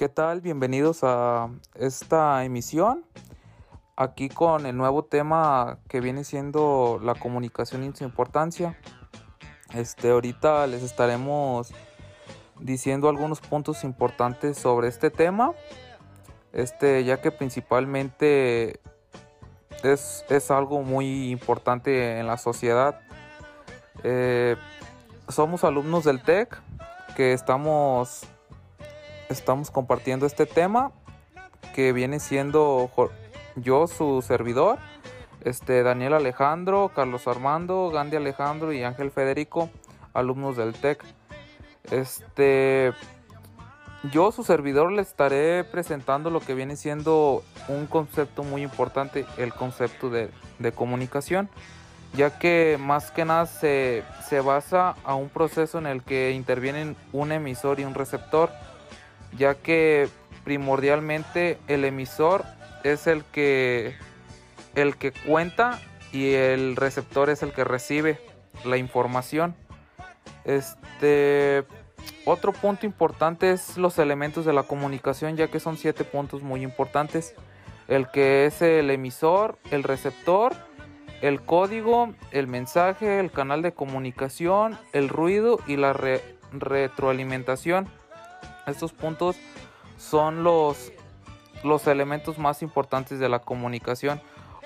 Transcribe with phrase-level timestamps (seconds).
[0.00, 0.40] ¿Qué tal?
[0.40, 3.04] Bienvenidos a esta emisión.
[3.96, 8.78] Aquí con el nuevo tema que viene siendo la comunicación y su importancia.
[9.74, 11.74] Este, ahorita les estaremos
[12.58, 15.52] diciendo algunos puntos importantes sobre este tema.
[16.54, 18.80] Este, ya que principalmente
[19.82, 23.02] es, es algo muy importante en la sociedad.
[24.02, 24.56] Eh,
[25.28, 26.58] somos alumnos del TEC
[27.16, 28.26] que estamos
[29.30, 30.92] estamos compartiendo este tema
[31.74, 32.90] que viene siendo
[33.56, 34.78] yo, su servidor,
[35.42, 39.70] este, Daniel Alejandro, Carlos Armando, Gandhi Alejandro y Ángel Federico,
[40.12, 41.04] alumnos del TEC.
[41.90, 42.92] Este,
[44.12, 49.54] yo, su servidor, le estaré presentando lo que viene siendo un concepto muy importante, el
[49.54, 51.48] concepto de, de comunicación,
[52.14, 56.96] ya que más que nada se, se basa a un proceso en el que intervienen
[57.12, 58.50] un emisor y un receptor
[59.36, 60.08] ya que
[60.44, 62.44] primordialmente el emisor
[62.84, 63.94] es el que
[64.74, 65.80] el que cuenta
[66.12, 68.18] y el receptor es el que recibe
[68.64, 69.54] la información.
[70.44, 71.64] Este
[72.24, 76.62] otro punto importante es los elementos de la comunicación, ya que son siete puntos muy
[76.62, 77.34] importantes.
[77.88, 80.54] El que es el emisor, el receptor,
[81.22, 85.92] el código, el mensaje, el canal de comunicación, el ruido y la
[86.52, 87.88] retroalimentación.
[88.70, 89.36] Estos puntos
[89.98, 90.92] son los,
[91.62, 94.20] los elementos más importantes de la comunicación.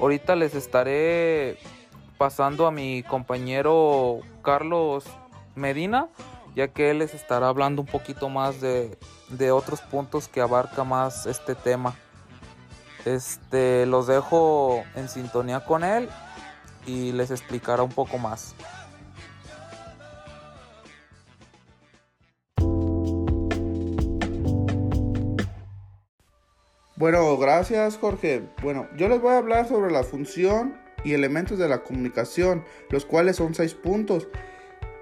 [0.00, 1.58] Ahorita les estaré
[2.18, 5.04] pasando a mi compañero Carlos
[5.54, 6.08] Medina,
[6.54, 10.84] ya que él les estará hablando un poquito más de, de otros puntos que abarca
[10.84, 11.94] más este tema.
[13.04, 16.08] Este, los dejo en sintonía con él
[16.86, 18.54] y les explicará un poco más.
[27.00, 28.42] Bueno, gracias Jorge.
[28.60, 33.06] Bueno, yo les voy a hablar sobre la función y elementos de la comunicación, los
[33.06, 34.28] cuales son seis puntos.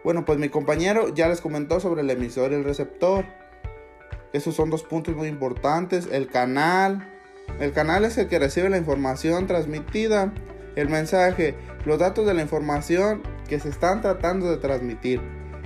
[0.05, 3.25] Bueno, pues mi compañero ya les comentó sobre el emisor y el receptor.
[4.33, 6.09] Esos son dos puntos muy importantes.
[6.13, 7.05] El canal.
[7.59, 10.33] El canal es el que recibe la información transmitida.
[10.77, 11.57] El mensaje.
[11.85, 15.21] Los datos de la información que se están tratando de transmitir.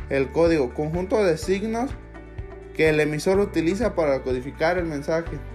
[0.08, 0.72] El código.
[0.72, 1.90] Conjunto de signos
[2.74, 5.51] que el emisor utiliza para codificar el mensaje.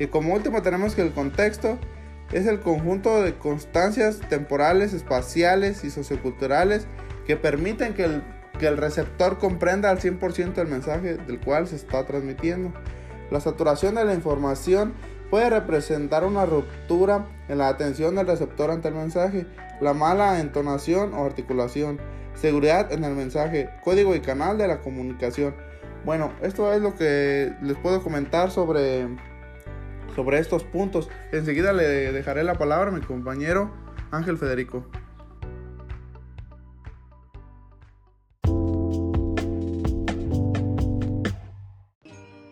[0.00, 1.78] Y como último tenemos que el contexto
[2.32, 6.86] es el conjunto de constancias temporales, espaciales y socioculturales
[7.26, 8.22] que permiten que el,
[8.58, 12.72] que el receptor comprenda al 100% el mensaje del cual se está transmitiendo.
[13.30, 14.94] La saturación de la información
[15.28, 19.46] puede representar una ruptura en la atención del receptor ante el mensaje,
[19.82, 22.00] la mala entonación o articulación,
[22.34, 25.54] seguridad en el mensaje, código y canal de la comunicación.
[26.06, 29.06] Bueno, esto es lo que les puedo comentar sobre
[30.14, 31.08] sobre estos puntos.
[31.32, 33.70] Enseguida le dejaré la palabra a mi compañero
[34.10, 34.84] Ángel Federico.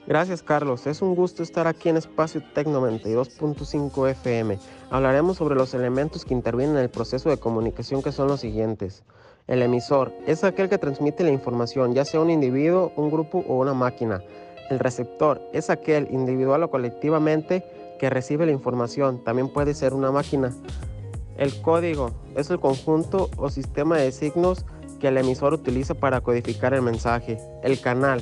[0.09, 4.59] Gracias Carlos, es un gusto estar aquí en Espacio Tecno 92.5 FM.
[4.89, 9.05] Hablaremos sobre los elementos que intervienen en el proceso de comunicación que son los siguientes.
[9.47, 13.59] El emisor es aquel que transmite la información, ya sea un individuo, un grupo o
[13.59, 14.23] una máquina.
[14.71, 17.65] El receptor es aquel individual o colectivamente
[17.99, 20.53] que recibe la información, también puede ser una máquina.
[21.37, 24.67] El código es el conjunto o sistema de signos
[25.01, 27.39] que el emisor utiliza para codificar el mensaje.
[27.63, 28.21] El canal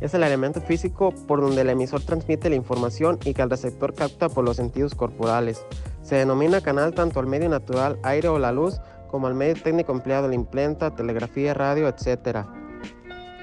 [0.00, 3.94] es el elemento físico por donde el emisor transmite la información y que el receptor
[3.94, 5.64] capta por los sentidos corporales.
[6.02, 8.80] Se denomina canal tanto al medio natural, aire o la luz,
[9.10, 12.46] como al medio técnico empleado, la imprenta, telegrafía, radio, etc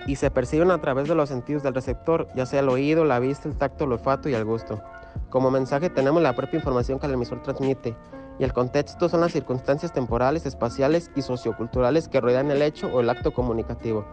[0.05, 3.19] y se perciben a través de los sentidos del receptor, ya sea el oído, la
[3.19, 4.81] vista, el tacto, el olfato y el gusto.
[5.29, 7.95] Como mensaje tenemos la propia información que el emisor transmite,
[8.39, 12.99] y el contexto son las circunstancias temporales, espaciales y socioculturales que rodean el hecho o
[12.99, 14.05] el acto comunicativo.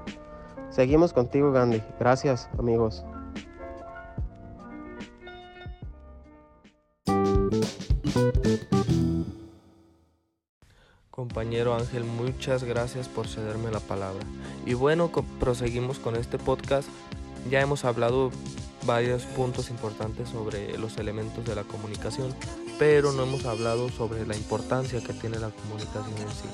[0.68, 1.82] Seguimos contigo, Gandhi.
[1.98, 3.04] Gracias, amigos.
[11.20, 14.24] Compañero Ángel, muchas gracias por cederme la palabra.
[14.64, 16.88] Y bueno, proseguimos con este podcast.
[17.50, 18.30] Ya hemos hablado
[18.86, 22.34] varios puntos importantes sobre los elementos de la comunicación,
[22.78, 26.48] pero no hemos hablado sobre la importancia que tiene la comunicación en sí,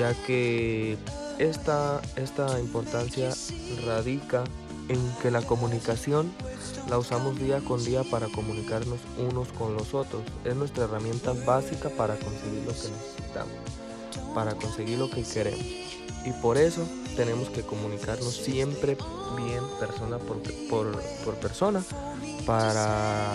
[0.00, 0.98] ya que
[1.38, 3.30] esta, esta importancia
[3.86, 4.42] radica
[4.88, 6.32] en que la comunicación
[6.90, 8.98] la usamos día con día para comunicarnos
[9.30, 10.22] unos con los otros.
[10.44, 13.81] Es nuestra herramienta básica para conseguir lo que necesitamos
[14.34, 15.60] para conseguir lo que queremos.
[16.24, 16.86] y por eso
[17.16, 18.96] tenemos que comunicarnos siempre
[19.36, 21.82] bien persona por, por, persona
[22.46, 23.34] para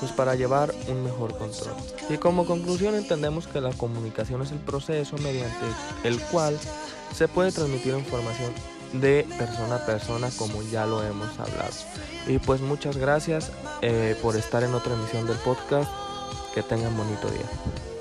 [0.00, 1.74] pues para llevar un mejor control.
[2.10, 5.66] Y como conclusión entendemos que la comunicación es el proceso mediante
[6.02, 6.58] el cual
[7.14, 8.52] se puede transmitir información
[8.92, 11.72] de persona a persona como ya lo hemos hablado.
[12.26, 13.50] Y pues muchas gracias
[13.82, 15.90] eh, por estar en otra emisión del podcast.
[16.54, 17.93] Que tengan bonito día.